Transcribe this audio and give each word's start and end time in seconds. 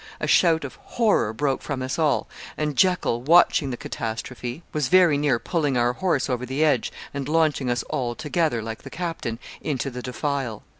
A 0.19 0.25
shout 0.25 0.63
of 0.63 0.79
horror 0.81 1.31
broke 1.31 1.61
from 1.61 1.83
us 1.83 1.99
all; 1.99 2.27
and 2.57 2.75
Jekyl, 2.75 3.21
watching 3.21 3.69
the 3.69 3.77
catastrophe, 3.77 4.63
was 4.73 4.87
very 4.87 5.15
near 5.15 5.37
pulling 5.37 5.77
our 5.77 5.93
horse 5.93 6.27
over 6.27 6.43
the 6.43 6.65
edge, 6.65 6.91
and 7.13 7.29
launching 7.29 7.69
us 7.69 7.83
all 7.83 8.15
together, 8.15 8.63
like 8.63 8.81
the 8.81 8.89
captain, 8.89 9.37
into 9.61 9.91
the 9.91 10.01
defile. 10.01 10.63